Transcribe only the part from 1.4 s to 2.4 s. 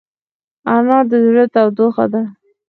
تودوخه ده